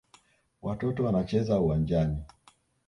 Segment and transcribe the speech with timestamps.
[0.61, 2.17] Watoto wanacheza uwanjani.